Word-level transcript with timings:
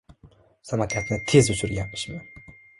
—Samokatni 0.69 1.19
tez 1.33 1.53
uchirganmishman. 1.57 2.29